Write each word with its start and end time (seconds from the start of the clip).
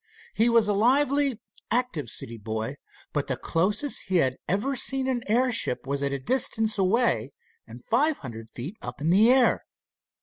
He 0.33 0.49
was 0.49 0.67
a 0.67 0.73
lively, 0.73 1.39
active 1.69 2.09
city 2.09 2.39
boy, 2.39 2.77
but 3.13 3.27
the 3.27 3.37
closest 3.37 4.07
he 4.07 4.15
had 4.15 4.37
ever 4.49 4.75
seen 4.75 5.07
an 5.07 5.21
airship 5.27 5.85
was 5.85 6.01
a 6.01 6.17
distance 6.17 6.75
away 6.79 7.29
and 7.67 7.85
five 7.85 8.17
hundred 8.17 8.49
feet 8.49 8.77
up 8.81 8.99
in 8.99 9.11
the 9.11 9.29
air. 9.31 9.63